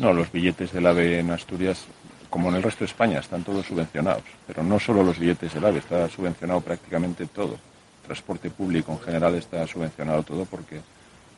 No, 0.00 0.12
los 0.12 0.32
billetes 0.32 0.72
del 0.72 0.86
AVE 0.86 1.20
en 1.20 1.30
Asturias, 1.30 1.84
como 2.30 2.48
en 2.48 2.56
el 2.56 2.62
resto 2.62 2.80
de 2.80 2.86
España, 2.86 3.18
están 3.18 3.42
todos 3.42 3.66
subvencionados. 3.66 4.22
Pero 4.46 4.62
no 4.62 4.78
solo 4.78 5.02
los 5.02 5.18
billetes 5.18 5.52
del 5.52 5.64
AVE, 5.64 5.80
está 5.80 6.08
subvencionado 6.08 6.60
prácticamente 6.60 7.26
todo. 7.26 7.58
transporte 8.06 8.50
público 8.50 8.92
en 8.92 9.00
general 9.00 9.34
está 9.34 9.66
subvencionado 9.66 10.22
todo 10.22 10.44
porque 10.44 10.80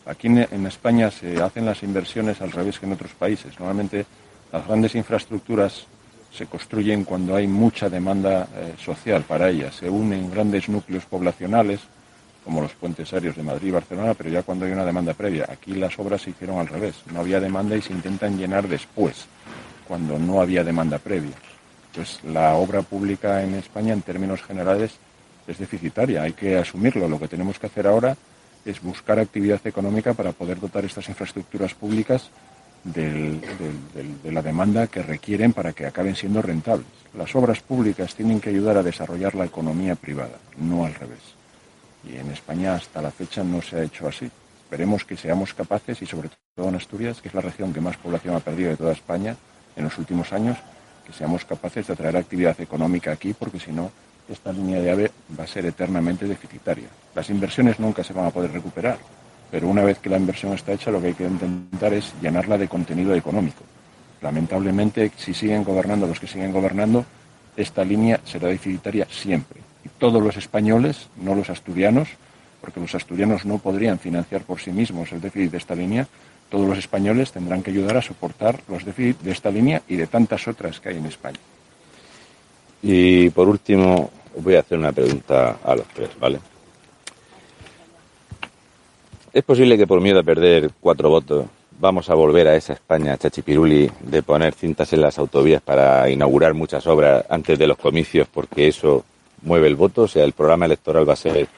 aquí 0.07 0.29
en 0.29 0.67
España 0.67 1.11
se 1.11 1.43
hacen 1.43 1.67
las 1.67 1.83
inversiones 1.83 2.41
al 2.41 2.53
revés 2.53 2.79
que 2.79 2.87
en 2.87 2.93
otros 2.93 3.13
países. 3.13 3.59
Normalmente 3.59 4.07
las 4.53 4.67
grandes 4.67 4.95
infraestructuras 4.95 5.87
se 6.33 6.47
construyen 6.47 7.05
cuando 7.05 7.37
hay 7.37 7.47
mucha 7.47 7.91
demanda 7.91 8.49
eh, 8.55 8.75
social 8.79 9.23
para 9.23 9.51
ellas. 9.51 9.77
Se 9.77 9.89
unen 9.89 10.31
grandes 10.31 10.69
núcleos 10.69 11.05
poblacionales, 11.05 11.81
como 12.45 12.63
los 12.63 12.73
puentes 12.73 13.13
aéreos 13.13 13.37
de 13.37 13.43
Madrid 13.43 13.69
y 13.69 13.73
Barcelona, 13.73 14.15
pero 14.15 14.31
ya 14.31 14.43
cuando 14.43 14.65
hay 14.65 14.73
una 14.73 14.85
demanda 14.85 15.15
previa. 15.15 15.47
Aquí 15.49 15.75
las 15.75 15.99
obras 15.99 16.23
se 16.23 16.31
hicieron 16.31 16.59
al 16.59 16.69
revés. 16.69 16.97
No 17.13 17.21
había 17.21 17.39
demanda 17.39 17.77
y 17.77 17.83
se 17.83 17.93
intentan 17.93 18.39
llenar 18.39 18.67
después, 18.67 19.27
cuando 19.87 20.19
no 20.19 20.41
había 20.41 20.65
demanda 20.65 20.99
previa. 20.99 21.35
Pues 21.95 22.21
la 22.25 22.55
obra 22.55 22.83
pública 22.83 23.43
en 23.43 23.55
España, 23.55 23.93
en 23.93 24.03
términos 24.03 24.43
generales, 24.43 24.93
es 25.47 25.59
deficitaria. 25.59 26.23
Hay 26.23 26.33
que 26.33 26.57
asumirlo. 26.57 27.09
Lo 27.09 27.19
que 27.19 27.29
tenemos 27.29 27.59
que 27.59 27.67
hacer 27.67 27.87
ahora 27.87 28.17
es 28.65 28.81
buscar 28.81 29.19
actividad 29.19 29.61
económica 29.65 30.15
para 30.15 30.33
poder 30.33 30.59
dotar 30.61 30.85
estas 30.85 31.09
infraestructuras 31.09 31.75
públicas 31.75 32.31
de 32.85 33.39
la 34.25 34.43
demanda 34.43 34.87
que 34.87 35.03
requieren 35.03 35.53
para 35.53 35.73
que 35.73 35.87
acaben 35.87 36.17
siendo 36.17 36.43
rentables. 36.43 36.87
Las 37.17 37.35
obras 37.37 37.61
públicas 37.61 38.15
tienen 38.15 38.41
que 38.41 38.51
ayudar 38.51 38.77
a 38.79 38.83
desarrollar 38.83 39.35
la 39.35 39.45
economía 39.45 39.95
privada, 39.95 40.39
no 40.59 40.85
al 40.85 40.95
revés. 40.95 41.21
Y 42.11 42.17
en 42.17 42.31
España 42.31 42.75
hasta 42.75 43.03
la 43.03 43.11
fecha 43.11 43.45
no 43.45 43.63
se 43.63 43.77
ha 43.77 43.83
hecho 43.85 44.09
así. 44.09 44.31
Esperemos 44.65 45.05
que 45.05 45.17
seamos 45.17 45.53
capaces, 45.55 46.01
y 46.01 46.07
sobre 46.07 46.31
todo 46.57 46.69
en 46.69 46.75
Asturias, 46.77 47.21
que 47.21 47.29
es 47.29 47.35
la 47.35 47.43
región 47.43 47.73
que 47.73 47.81
más 47.81 47.97
población 47.99 48.35
ha 48.35 48.41
perdido 48.41 48.71
de 48.71 48.77
toda 48.77 48.93
España 48.93 49.37
en 49.77 49.85
los 49.85 49.97
últimos 49.99 50.33
años, 50.33 50.59
que 51.07 51.13
seamos 51.13 51.45
capaces 51.45 51.87
de 51.87 51.93
atraer 51.93 52.17
actividad 52.17 52.61
económica 52.61 53.13
aquí, 53.13 53.35
porque 53.35 53.59
si 53.59 53.73
no, 53.73 53.91
esta 54.29 54.53
línea 54.53 54.81
de 54.81 54.91
AVE 54.91 55.11
va 55.39 55.45
a 55.45 55.49
ser 55.49 55.67
eternamente 55.67 56.27
deficitaria. 56.27 56.89
Las 57.15 57.29
inversiones 57.31 57.81
nunca 57.81 58.05
se 58.05 58.13
van 58.13 58.27
a 58.27 58.31
poder 58.31 58.53
recuperar 58.53 58.99
pero 59.53 59.69
una 59.69 59.85
vez 59.85 59.99
que 59.99 60.09
la 60.09 60.17
inversión 60.17 60.55
está 60.55 60.73
hecha, 60.73 60.91
lo 60.91 60.99
que 60.99 61.09
hay 61.09 61.13
que 61.15 61.25
intentar 61.25 61.93
es 61.93 62.15
llenarla 62.23 62.57
de 62.57 62.69
contenido 62.69 63.15
económico. 63.15 63.63
Lamentablemente, 64.23 65.13
si 65.15 65.35
siguen 65.35 65.63
gobernando 65.63 66.07
los 66.07 66.19
que 66.19 66.27
siguen 66.27 66.53
gobernando, 66.53 67.05
esta 67.55 67.85
línea 67.85 68.19
será 68.25 68.49
deficitaria 68.49 69.07
siempre. 69.11 69.61
Y 69.85 69.91
todos 69.91 70.23
los 70.23 70.39
españoles, 70.39 71.09
no 71.19 71.35
los 71.35 71.51
asturianos, 71.51 72.09
porque 72.63 72.81
los 72.81 72.95
asturianos 72.95 73.45
no 73.45 73.59
podrían 73.59 73.99
financiar 73.99 74.41
por 74.41 74.59
sí 74.59 74.71
mismos 74.71 75.13
el 75.13 75.21
déficit 75.21 75.51
de 75.51 75.59
esta 75.59 75.75
línea, 75.75 76.09
todos 76.53 76.69
los 76.69 76.77
españoles 76.77 77.33
tendrán 77.33 77.63
que 77.63 77.71
ayudar 77.71 77.97
a 77.97 78.03
soportar 78.03 78.61
los 78.69 78.85
déficits 78.85 79.25
de 79.25 79.33
esta 79.33 79.51
línea 79.51 79.81
y 79.89 79.97
de 79.97 80.07
tantas 80.07 80.47
otras 80.47 80.81
que 80.81 80.91
hay 80.91 80.99
en 80.99 81.07
España. 81.07 81.39
Y 82.83 83.31
por 83.31 83.49
último, 83.49 84.11
voy 84.37 84.57
a 84.57 84.61
hacer 84.61 84.77
una 84.77 84.93
pregunta 84.93 85.61
a 85.65 85.75
los 85.75 85.87
tres, 85.89 86.11
¿vale? 86.21 86.41
Es 89.33 89.43
posible 89.45 89.79
que 89.79 89.87
por 89.87 90.03
miedo 90.03 90.21
a 90.21 90.23
perder 90.23 90.71
cuatro 90.79 91.09
votos 91.09 91.47
vamos 91.81 92.11
a 92.11 92.15
volver 92.15 92.47
a 92.49 92.55
esa 92.55 92.75
España 92.75 93.17
chachipiruli 93.17 93.91
de 94.01 94.23
poner 94.23 94.53
cintas 94.53 94.93
en 94.93 95.01
las 95.01 95.19
autovías 95.19 95.63
para 95.63 96.11
inaugurar 96.11 96.53
muchas 96.53 96.87
obras 96.87 97.25
antes 97.31 97.59
de 97.59 97.67
los 97.67 97.79
comicios 97.79 98.29
porque 98.29 98.69
eso 98.69 99.07
mueve 99.41 99.69
el 99.69 99.77
voto. 99.77 100.03
O 100.03 100.09
sea, 100.09 100.23
el 100.25 100.33
programa 100.33 100.67
electoral 100.67 101.09
va 101.09 101.15
a 101.15 101.17
ser 101.17 101.49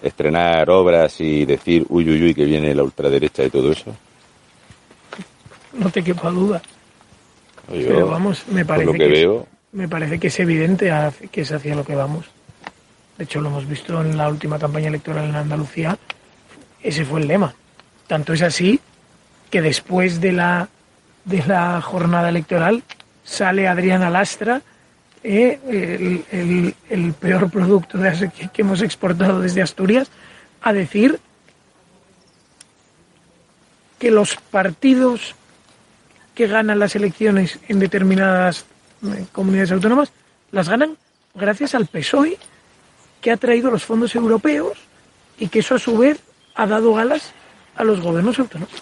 estrenar 0.00 0.70
obras 0.70 1.20
y 1.20 1.44
decir 1.44 1.84
uy, 1.88 2.08
uy, 2.08 2.26
uy, 2.26 2.34
que 2.34 2.44
viene 2.44 2.72
la 2.76 2.84
ultraderecha 2.84 3.42
y 3.42 3.50
todo 3.50 3.72
eso. 3.72 3.92
No 5.74 5.90
te 5.90 6.02
quepa 6.02 6.30
duda. 6.30 6.62
Pero 7.68 8.06
vamos, 8.06 8.46
me 8.48 8.64
parece 8.64 8.92
que, 8.92 9.08
veo... 9.08 9.46
me 9.72 9.88
parece 9.88 10.18
que 10.18 10.26
es 10.26 10.38
evidente 10.40 10.92
que 11.30 11.40
es 11.40 11.52
hacia 11.52 11.74
lo 11.74 11.84
que 11.84 11.94
vamos. 11.94 12.26
De 13.16 13.24
hecho, 13.24 13.40
lo 13.40 13.48
hemos 13.48 13.66
visto 13.66 14.00
en 14.02 14.16
la 14.16 14.28
última 14.28 14.58
campaña 14.58 14.88
electoral 14.88 15.24
en 15.26 15.36
Andalucía 15.36 15.98
ese 16.84 17.06
fue 17.06 17.20
el 17.20 17.28
lema. 17.28 17.54
Tanto 18.06 18.34
es 18.34 18.42
así 18.42 18.78
que 19.50 19.62
después 19.62 20.20
de 20.20 20.32
la, 20.32 20.68
de 21.24 21.42
la 21.46 21.80
jornada 21.80 22.28
electoral 22.28 22.84
sale 23.24 23.66
Adriana 23.66 24.10
Lastra, 24.10 24.60
eh, 25.22 26.22
el, 26.90 27.14
peor 27.14 27.50
producto 27.50 27.96
de, 27.96 28.30
que, 28.52 28.60
hemos 28.60 28.82
exportado 28.82 29.40
desde 29.40 29.62
Asturias, 29.62 30.10
a 30.60 30.74
decir 30.74 31.18
que 33.98 34.10
los 34.10 34.36
partidos 34.36 35.34
que 36.34 36.46
ganan 36.46 36.78
las 36.78 36.96
elecciones 36.96 37.58
en 37.68 37.78
determinadas 37.78 38.66
eh, 39.04 39.24
comunidades 39.32 39.72
autónomas 39.72 40.12
las 40.50 40.68
ganan 40.68 40.96
gracias 41.34 41.74
al 41.74 41.86
PSOE 41.86 42.38
que 43.20 43.30
ha 43.30 43.36
traído 43.36 43.70
los 43.70 43.84
fondos 43.84 44.14
europeos 44.14 44.78
y 45.38 45.48
que 45.48 45.60
eso 45.60 45.74
a 45.74 45.78
su 45.78 45.98
vez 45.98 46.20
ha 46.54 46.66
dado 46.66 46.96
alas 46.98 47.32
a 47.76 47.84
los 47.84 48.00
gobiernos 48.00 48.38
autónomos. 48.38 48.74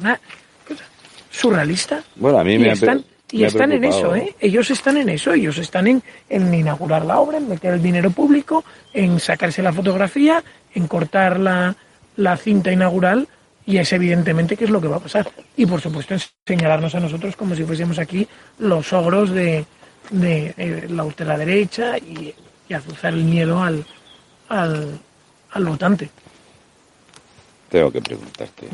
Una 0.00 0.20
cosa 0.66 0.84
surrealista. 1.30 2.02
Bueno, 2.16 2.38
a 2.38 2.44
mí 2.44 2.58
me 2.58 2.72
están, 2.72 3.04
y 3.30 3.44
están 3.44 3.72
en 3.72 3.84
eso, 3.84 4.14
¿eh? 4.14 4.34
Ellos 4.38 4.70
están 4.70 4.96
en 4.96 5.08
eso, 5.08 5.32
ellos 5.32 5.58
están 5.58 5.86
en, 5.86 6.02
en 6.28 6.52
inaugurar 6.52 7.04
la 7.04 7.18
obra, 7.20 7.38
en 7.38 7.48
meter 7.48 7.74
el 7.74 7.82
dinero 7.82 8.10
público, 8.10 8.64
en 8.92 9.18
sacarse 9.18 9.62
la 9.62 9.72
fotografía, 9.72 10.42
en 10.74 10.86
cortar 10.86 11.40
la, 11.40 11.74
la 12.16 12.36
cinta 12.36 12.70
inaugural 12.70 13.28
y 13.66 13.78
es 13.78 13.92
evidentemente 13.92 14.56
que 14.56 14.64
es 14.64 14.70
lo 14.70 14.80
que 14.80 14.88
va 14.88 14.96
a 14.96 15.00
pasar. 15.00 15.30
Y 15.56 15.66
por 15.66 15.80
supuesto 15.80 16.14
señalarnos 16.46 16.94
a 16.94 17.00
nosotros 17.00 17.36
como 17.36 17.54
si 17.54 17.64
fuésemos 17.64 17.98
aquí 17.98 18.26
los 18.58 18.92
ogros 18.92 19.30
de, 19.30 19.64
de, 20.10 20.86
la 20.90 21.04
ultraderecha 21.04 21.98
y, 21.98 22.34
y 22.68 22.74
azuzar 22.74 23.14
el 23.14 23.24
miedo 23.24 23.62
al, 23.62 23.84
al, 24.48 24.98
al 25.52 25.64
votante 25.64 26.10
tengo 27.74 27.90
que 27.90 28.00
preguntarte. 28.00 28.68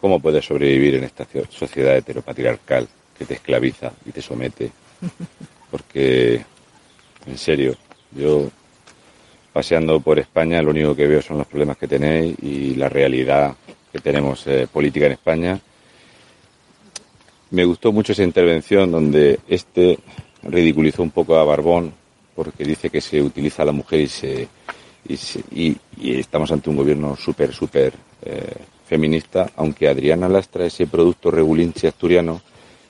¿Cómo 0.00 0.20
puedes 0.20 0.44
sobrevivir 0.44 0.94
en 0.94 1.02
esta 1.02 1.26
sociedad 1.50 1.96
heteropatriarcal 1.96 2.88
que 3.18 3.24
te 3.24 3.34
esclaviza 3.34 3.92
y 4.06 4.12
te 4.12 4.22
somete? 4.22 4.70
Porque, 5.68 6.44
en 7.26 7.36
serio, 7.36 7.74
yo 8.12 8.52
paseando 9.52 10.00
por 10.00 10.18
España 10.18 10.62
lo 10.62 10.70
único 10.70 10.94
que 10.94 11.06
veo 11.06 11.22
son 11.22 11.38
los 11.38 11.46
problemas 11.46 11.76
que 11.76 11.88
tenéis 11.88 12.36
y 12.42 12.74
la 12.74 12.88
realidad 12.88 13.54
que 13.92 13.98
tenemos 14.00 14.46
eh, 14.46 14.66
política 14.70 15.06
en 15.06 15.12
España. 15.12 15.60
Me 17.50 17.64
gustó 17.64 17.92
mucho 17.92 18.12
esa 18.12 18.22
intervención 18.22 18.90
donde 18.90 19.40
este 19.46 19.98
ridiculizó 20.42 21.02
un 21.02 21.10
poco 21.10 21.36
a 21.36 21.44
Barbón 21.44 21.92
porque 22.34 22.64
dice 22.64 22.88
que 22.88 23.00
se 23.00 23.20
utiliza 23.20 23.62
a 23.62 23.66
la 23.66 23.72
mujer 23.72 24.00
y 24.00 24.08
se 24.08 24.48
y, 25.08 25.76
estamos 26.00 26.50
ante 26.52 26.70
un 26.70 26.76
gobierno 26.76 27.16
súper, 27.16 27.52
súper 27.52 27.92
eh, 28.24 28.54
feminista, 28.86 29.50
aunque 29.56 29.88
Adriana 29.88 30.28
Lastra, 30.28 30.66
ese 30.66 30.86
producto 30.86 31.30
regulinche 31.30 31.88
asturiano, 31.88 32.40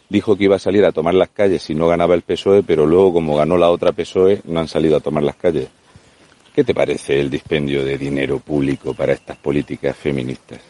dijo 0.09 0.37
que 0.37 0.45
iba 0.45 0.57
a 0.57 0.61
salir 0.61 0.85
a 0.85 0.93
tomar 0.93 1.15
las 1.15 1.31
calles 1.31 1.63
si 1.63 1.75
no 1.75 1.89
ganaba 1.89 2.15
el 2.15 2.23
PSOE, 2.23 2.63
pero 2.63 2.87
luego 2.87 3.15
como 3.15 3.37
ganó 3.37 3.57
la 3.57 3.71
otra 3.71 3.93
PSOE, 3.93 4.43
no 4.45 4.61
han 4.61 4.69
salido 4.69 4.97
a 4.97 5.01
tomar 5.01 5.23
las 5.23 5.37
calles. 5.37 5.69
¿Qué 6.55 6.65
te 6.65 6.75
parece 6.75 7.21
el 7.21 7.31
dispendio 7.31 7.85
de 7.85 7.97
dinero 7.97 8.39
público 8.39 8.95
para 8.95 9.13
estas 9.13 9.37
políticas 9.37 9.97
feministas? 9.97 10.61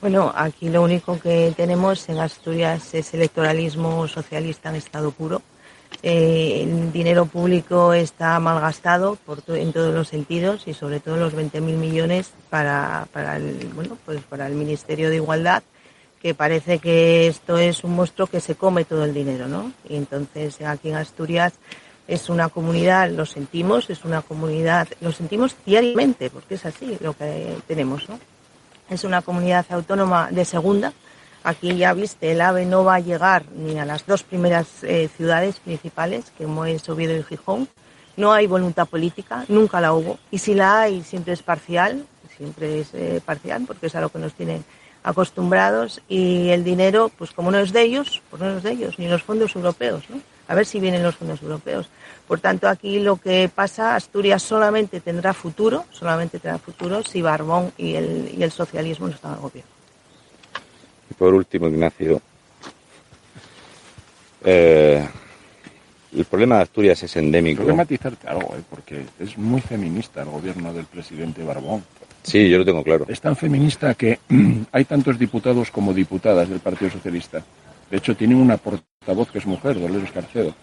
Bueno, 0.00 0.32
aquí 0.34 0.68
lo 0.68 0.82
único 0.82 1.20
que 1.20 1.52
tenemos 1.56 2.08
en 2.08 2.18
Asturias 2.18 2.94
es 2.94 3.14
electoralismo 3.14 4.08
socialista 4.08 4.70
en 4.70 4.76
estado 4.76 5.12
puro 5.12 5.42
eh, 6.02 6.62
el 6.62 6.92
dinero 6.92 7.26
público 7.26 7.92
está 7.92 8.38
malgastado 8.40 9.16
por 9.24 9.42
en 9.48 9.72
todos 9.72 9.94
los 9.94 10.08
sentidos 10.08 10.66
y 10.66 10.74
sobre 10.74 11.00
todo 11.00 11.16
los 11.16 11.34
20.000 11.34 11.60
millones 11.60 12.32
para, 12.50 13.06
para, 13.12 13.36
el, 13.36 13.70
bueno, 13.74 13.96
pues 14.04 14.20
para 14.22 14.46
el 14.46 14.54
Ministerio 14.54 15.10
de 15.10 15.16
Igualdad, 15.16 15.62
que 16.20 16.34
parece 16.34 16.78
que 16.78 17.28
esto 17.28 17.58
es 17.58 17.84
un 17.84 17.94
monstruo 17.94 18.26
que 18.26 18.40
se 18.40 18.54
come 18.54 18.84
todo 18.84 19.04
el 19.04 19.14
dinero, 19.14 19.48
¿no? 19.48 19.72
Y 19.88 19.96
entonces 19.96 20.60
aquí 20.62 20.88
en 20.88 20.96
Asturias 20.96 21.52
es 22.08 22.28
una 22.28 22.48
comunidad, 22.48 23.10
lo 23.10 23.26
sentimos, 23.26 23.90
es 23.90 24.04
una 24.04 24.22
comunidad, 24.22 24.88
lo 25.00 25.12
sentimos 25.12 25.56
diariamente, 25.64 26.30
porque 26.30 26.54
es 26.54 26.66
así 26.66 26.98
lo 27.00 27.14
que 27.14 27.56
tenemos, 27.66 28.08
¿no? 28.08 28.18
Es 28.90 29.04
una 29.04 29.22
comunidad 29.22 29.64
autónoma 29.70 30.30
de 30.30 30.44
segunda, 30.44 30.92
Aquí 31.44 31.76
ya 31.76 31.92
viste, 31.92 32.30
el 32.32 32.40
AVE 32.40 32.66
no 32.66 32.84
va 32.84 32.96
a 32.96 33.00
llegar 33.00 33.44
ni 33.56 33.78
a 33.78 33.84
las 33.84 34.06
dos 34.06 34.22
primeras 34.22 34.68
eh, 34.82 35.08
ciudades 35.16 35.58
principales, 35.58 36.32
que 36.38 36.44
es 36.44 36.88
Oviedo 36.88 37.16
y 37.16 37.22
Gijón. 37.24 37.68
No 38.16 38.32
hay 38.32 38.46
voluntad 38.46 38.86
política, 38.86 39.44
nunca 39.48 39.80
la 39.80 39.92
hubo. 39.92 40.18
Y 40.30 40.38
si 40.38 40.54
la 40.54 40.82
hay, 40.82 41.02
siempre 41.02 41.32
es 41.32 41.42
parcial, 41.42 42.06
siempre 42.36 42.80
es 42.80 42.94
eh, 42.94 43.20
parcial, 43.24 43.64
porque 43.66 43.86
es 43.86 43.94
a 43.96 44.00
lo 44.00 44.10
que 44.10 44.20
nos 44.20 44.34
tienen 44.34 44.64
acostumbrados. 45.02 46.00
Y 46.08 46.50
el 46.50 46.62
dinero, 46.62 47.10
pues 47.18 47.32
como 47.32 47.50
no 47.50 47.58
es 47.58 47.72
de 47.72 47.82
ellos, 47.82 48.22
pues 48.30 48.40
no 48.40 48.56
es 48.56 48.62
de 48.62 48.70
ellos, 48.70 48.98
ni 49.00 49.08
los 49.08 49.24
fondos 49.24 49.56
europeos. 49.56 50.04
¿no? 50.10 50.20
A 50.52 50.54
ver 50.54 50.66
si 50.66 50.80
vienen 50.80 51.02
los 51.02 51.16
fondos 51.16 51.40
europeos. 51.40 51.88
Por 52.28 52.38
tanto, 52.38 52.68
aquí 52.68 53.00
lo 53.00 53.16
que 53.16 53.50
pasa, 53.52 53.96
Asturias 53.96 54.42
solamente 54.42 55.00
tendrá 55.00 55.32
futuro, 55.32 55.86
solamente 55.90 56.38
tendrá 56.38 56.58
futuro 56.58 57.02
si 57.02 57.22
Barbón 57.22 57.72
y 57.78 57.94
el, 57.94 58.34
y 58.36 58.42
el 58.42 58.52
socialismo 58.52 59.08
no 59.08 59.14
están 59.14 59.32
al 59.32 59.40
gobierno. 59.40 59.70
Y 61.10 61.14
por 61.14 61.32
último, 61.32 61.68
Ignacio, 61.68 62.20
eh, 64.44 65.08
el 66.14 66.24
problema 66.26 66.56
de 66.56 66.62
Asturias 66.64 67.02
es 67.02 67.16
endémico. 67.16 67.62
Quiero 67.62 67.74
matizarte 67.74 68.28
algo, 68.28 68.54
¿eh? 68.54 68.62
porque 68.68 69.06
es 69.20 69.38
muy 69.38 69.62
feminista 69.62 70.20
el 70.20 70.28
gobierno 70.28 70.74
del 70.74 70.84
presidente 70.84 71.42
Barbón. 71.42 71.82
Sí, 72.24 72.50
yo 72.50 72.58
lo 72.58 72.64
tengo 72.66 72.84
claro. 72.84 73.06
Es 73.08 73.22
tan 73.22 73.36
feminista 73.36 73.94
que 73.94 74.18
hay 74.72 74.84
tantos 74.84 75.18
diputados 75.18 75.70
como 75.70 75.94
diputadas 75.94 76.50
del 76.50 76.60
Partido 76.60 76.90
Socialista. 76.90 77.42
De 77.92 77.98
hecho, 77.98 78.16
tienen 78.16 78.38
una 78.38 78.56
portavoz 78.56 79.30
que 79.30 79.36
es 79.36 79.44
mujer, 79.44 79.78
Dolores 79.78 80.10
Carcedo. 80.10 80.54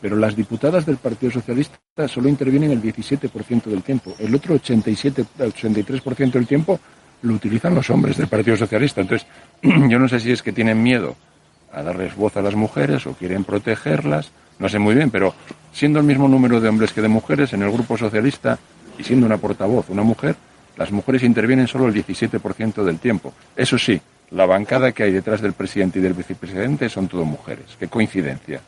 Pero 0.00 0.16
las 0.16 0.34
diputadas 0.34 0.86
del 0.86 0.96
Partido 0.96 1.30
Socialista 1.30 2.08
solo 2.08 2.26
intervienen 2.26 2.70
el 2.70 2.80
17% 2.80 3.64
del 3.64 3.82
tiempo. 3.82 4.14
El 4.18 4.34
otro 4.34 4.54
87, 4.54 5.26
83% 5.40 6.30
del 6.30 6.46
tiempo 6.46 6.80
lo 7.20 7.34
utilizan 7.34 7.74
los 7.74 7.90
hombres 7.90 8.16
del 8.16 8.28
Partido 8.28 8.56
Socialista. 8.56 9.02
Entonces, 9.02 9.28
yo 9.62 9.98
no 9.98 10.08
sé 10.08 10.20
si 10.20 10.32
es 10.32 10.42
que 10.42 10.52
tienen 10.52 10.82
miedo 10.82 11.16
a 11.70 11.82
darles 11.82 12.16
voz 12.16 12.38
a 12.38 12.40
las 12.40 12.54
mujeres 12.54 13.06
o 13.06 13.12
quieren 13.12 13.44
protegerlas, 13.44 14.30
no 14.58 14.70
sé 14.70 14.78
muy 14.78 14.94
bien, 14.94 15.10
pero 15.10 15.34
siendo 15.74 15.98
el 15.98 16.06
mismo 16.06 16.28
número 16.28 16.62
de 16.62 16.70
hombres 16.70 16.94
que 16.94 17.02
de 17.02 17.08
mujeres 17.08 17.52
en 17.52 17.62
el 17.62 17.70
Grupo 17.70 17.98
Socialista 17.98 18.58
y 18.98 19.04
siendo 19.04 19.26
una 19.26 19.36
portavoz 19.36 19.90
una 19.90 20.02
mujer, 20.02 20.34
las 20.78 20.90
mujeres 20.92 21.24
intervienen 21.24 21.68
solo 21.68 21.88
el 21.88 21.94
17% 21.94 22.84
del 22.84 22.98
tiempo. 22.98 23.34
Eso 23.54 23.76
sí, 23.76 24.00
la 24.30 24.46
bancada 24.46 24.92
que 24.92 25.02
hay 25.02 25.12
detrás 25.12 25.40
del 25.40 25.52
presidente 25.52 25.98
y 25.98 26.02
del 26.02 26.14
vicepresidente 26.14 26.88
son 26.88 27.08
todo 27.08 27.24
mujeres. 27.24 27.64
Qué 27.78 27.88
coincidencia. 27.88 28.60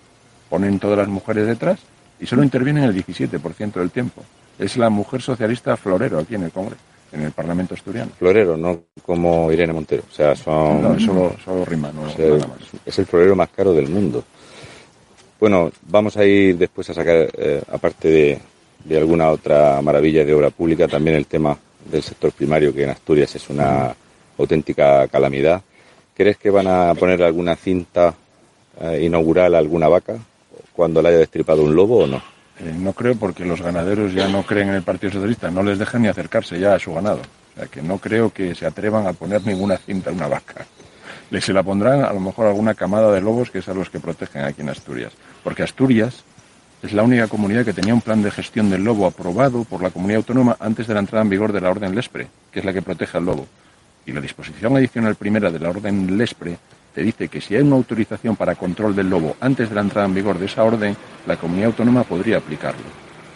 Ponen 0.48 0.78
todas 0.78 0.98
las 0.98 1.08
mujeres 1.08 1.46
detrás 1.46 1.78
y 2.20 2.26
solo 2.26 2.42
intervienen 2.42 2.84
el 2.84 2.94
17% 2.94 3.72
del 3.74 3.90
tiempo. 3.90 4.22
Es 4.58 4.76
la 4.76 4.90
mujer 4.90 5.22
socialista 5.22 5.76
florero 5.76 6.18
aquí 6.18 6.34
en 6.34 6.44
el 6.44 6.50
Congreso, 6.50 6.82
en 7.12 7.22
el 7.22 7.32
Parlamento 7.32 7.74
asturiano. 7.74 8.10
Florero, 8.18 8.56
no 8.56 8.80
como 9.04 9.50
Irene 9.50 9.72
Montero. 9.72 10.02
O 10.10 10.14
sea, 10.14 10.34
son... 10.34 10.82
No, 10.82 11.00
solo, 11.00 11.36
solo 11.44 11.64
rima, 11.64 11.90
no, 11.92 12.08
es, 12.08 12.18
el, 12.18 12.44
es 12.84 12.98
el 12.98 13.06
florero 13.06 13.36
más 13.36 13.48
caro 13.50 13.72
del 13.72 13.88
mundo. 13.88 14.24
Bueno, 15.40 15.72
vamos 15.88 16.16
a 16.16 16.24
ir 16.24 16.56
después 16.56 16.88
a 16.90 16.94
sacar, 16.94 17.28
eh, 17.36 17.62
aparte 17.72 18.08
de, 18.08 18.38
de 18.84 18.98
alguna 18.98 19.30
otra 19.30 19.80
maravilla 19.80 20.24
de 20.24 20.34
obra 20.34 20.50
pública, 20.50 20.86
también 20.86 21.16
el 21.16 21.26
tema 21.26 21.56
del 21.90 22.02
sector 22.02 22.32
primario, 22.32 22.72
que 22.72 22.84
en 22.84 22.90
Asturias 22.90 23.34
es 23.34 23.48
una 23.48 23.94
auténtica 24.38 25.06
calamidad. 25.08 25.62
¿Crees 26.14 26.36
que 26.36 26.50
van 26.50 26.66
a 26.66 26.94
poner 26.94 27.22
alguna 27.22 27.56
cinta 27.56 28.14
eh, 28.80 29.02
inaugural 29.04 29.54
a 29.54 29.58
alguna 29.58 29.88
vaca 29.88 30.16
cuando 30.72 31.02
la 31.02 31.08
haya 31.08 31.18
destripado 31.18 31.62
un 31.62 31.74
lobo 31.74 32.04
o 32.04 32.06
no? 32.06 32.22
Eh, 32.60 32.74
no 32.76 32.92
creo 32.92 33.16
porque 33.16 33.44
los 33.44 33.62
ganaderos 33.62 34.12
ya 34.12 34.28
no 34.28 34.44
creen 34.44 34.68
en 34.68 34.74
el 34.74 34.82
Partido 34.82 35.12
Socialista, 35.12 35.50
no 35.50 35.62
les 35.62 35.78
dejan 35.78 36.02
ni 36.02 36.08
acercarse 36.08 36.58
ya 36.58 36.74
a 36.74 36.78
su 36.78 36.92
ganado. 36.92 37.20
O 37.20 37.58
sea 37.58 37.66
que 37.66 37.82
no 37.82 37.98
creo 37.98 38.32
que 38.32 38.54
se 38.54 38.66
atrevan 38.66 39.06
a 39.06 39.12
poner 39.12 39.46
ninguna 39.46 39.76
cinta 39.76 40.10
a 40.10 40.12
una 40.12 40.28
vaca. 40.28 40.66
Le 41.30 41.40
se 41.40 41.52
la 41.52 41.62
pondrán 41.62 42.04
a 42.04 42.12
lo 42.12 42.20
mejor 42.20 42.46
alguna 42.46 42.74
camada 42.74 43.10
de 43.10 43.20
lobos 43.20 43.50
que 43.50 43.58
es 43.58 43.68
a 43.68 43.74
los 43.74 43.88
que 43.88 44.00
protegen 44.00 44.44
aquí 44.44 44.60
en 44.60 44.68
Asturias. 44.68 45.12
Porque 45.42 45.62
Asturias 45.62 46.24
es 46.82 46.92
la 46.92 47.02
única 47.02 47.28
comunidad 47.28 47.64
que 47.64 47.72
tenía 47.72 47.94
un 47.94 48.00
plan 48.00 48.22
de 48.22 48.30
gestión 48.30 48.68
del 48.68 48.84
lobo 48.84 49.06
aprobado 49.06 49.64
por 49.64 49.82
la 49.82 49.90
comunidad 49.90 50.18
autónoma 50.18 50.56
antes 50.60 50.86
de 50.86 50.94
la 50.94 51.00
entrada 51.00 51.22
en 51.22 51.30
vigor 51.30 51.52
de 51.52 51.60
la 51.60 51.70
Orden 51.70 51.94
Lespre, 51.94 52.28
que 52.50 52.58
es 52.58 52.64
la 52.64 52.72
que 52.72 52.82
protege 52.82 53.18
al 53.18 53.24
lobo. 53.24 53.46
Y 54.06 54.12
la 54.12 54.20
disposición 54.20 54.76
adicional 54.76 55.14
primera 55.14 55.50
de 55.50 55.58
la 55.58 55.70
Orden 55.70 56.16
Lespre 56.18 56.58
te 56.94 57.02
dice 57.02 57.28
que 57.28 57.40
si 57.40 57.56
hay 57.56 57.62
una 57.62 57.76
autorización 57.76 58.36
para 58.36 58.54
control 58.54 58.94
del 58.94 59.08
lobo 59.08 59.36
antes 59.40 59.68
de 59.68 59.74
la 59.74 59.80
entrada 59.80 60.06
en 60.06 60.14
vigor 60.14 60.38
de 60.38 60.46
esa 60.46 60.64
orden, 60.64 60.96
la 61.26 61.36
comunidad 61.36 61.68
autónoma 61.68 62.04
podría 62.04 62.38
aplicarlo. 62.38 62.82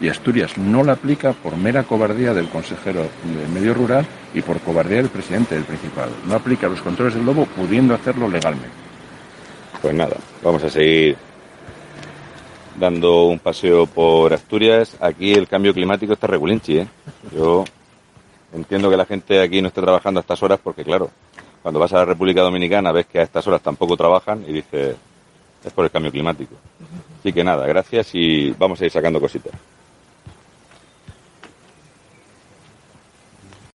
Y 0.00 0.08
Asturias 0.08 0.58
no 0.58 0.84
la 0.84 0.92
aplica 0.92 1.32
por 1.32 1.56
mera 1.56 1.84
cobardía 1.84 2.34
del 2.34 2.48
consejero 2.48 3.02
de 3.02 3.48
Medio 3.54 3.72
Rural 3.72 4.06
y 4.34 4.42
por 4.42 4.60
cobardía 4.60 4.98
del 4.98 5.08
presidente 5.08 5.54
del 5.54 5.64
Principado. 5.64 6.10
No 6.26 6.34
aplica 6.34 6.68
los 6.68 6.82
controles 6.82 7.14
del 7.14 7.24
lobo 7.24 7.46
pudiendo 7.46 7.94
hacerlo 7.94 8.28
legalmente. 8.28 8.68
Pues 9.80 9.94
nada, 9.94 10.16
vamos 10.42 10.62
a 10.64 10.68
seguir 10.68 11.16
dando 12.78 13.24
un 13.26 13.38
paseo 13.38 13.86
por 13.86 14.34
Asturias. 14.34 14.96
Aquí 15.00 15.32
el 15.32 15.48
cambio 15.48 15.72
climático 15.72 16.12
está 16.12 16.26
regulinchi, 16.26 16.78
¿eh? 16.78 16.86
Yo 17.34 17.64
entiendo 18.52 18.90
que 18.90 18.96
la 18.96 19.06
gente 19.06 19.40
aquí 19.40 19.60
no 19.60 19.68
esté 19.68 19.80
trabajando 19.80 20.20
a 20.20 20.22
estas 20.22 20.42
horas 20.42 20.60
porque, 20.62 20.84
claro, 20.84 21.10
cuando 21.62 21.80
vas 21.80 21.92
a 21.92 21.96
la 21.96 22.04
República 22.04 22.42
Dominicana 22.42 22.92
ves 22.92 23.06
que 23.06 23.18
a 23.18 23.22
estas 23.22 23.46
horas 23.46 23.60
tampoco 23.60 23.96
trabajan 23.96 24.44
y 24.46 24.52
dices, 24.52 24.96
es 25.64 25.72
por 25.72 25.84
el 25.84 25.90
cambio 25.90 26.12
climático. 26.12 26.54
Así 27.18 27.32
que 27.32 27.42
nada, 27.42 27.66
gracias 27.66 28.14
y 28.14 28.50
vamos 28.52 28.80
a 28.80 28.84
ir 28.84 28.90
sacando 28.90 29.20
cositas. 29.20 29.52